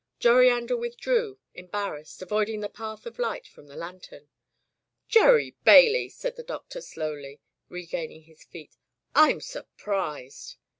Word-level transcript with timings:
Joriander 0.17 0.75
withdrew, 0.75 1.37
embarrassed, 1.53 2.23
avoid 2.23 2.49
ing 2.49 2.61
the 2.61 2.69
path 2.69 3.05
of 3.05 3.19
light 3.19 3.45
from 3.45 3.67
the 3.67 3.75
lantern. 3.75 4.29
"Gerry 5.07 5.51
Bailey!" 5.63 6.09
said 6.09 6.35
the 6.37 6.41
Doctor, 6.41 6.81
slowly 6.81 7.39
regaining 7.69 8.23
his 8.23 8.43
feet, 8.43 8.77
"Tm 9.15 9.43
surprised!' 9.43 10.55